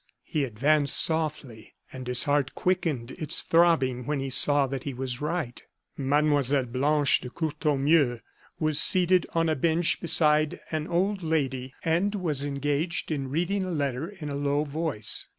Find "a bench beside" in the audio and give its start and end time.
9.47-10.59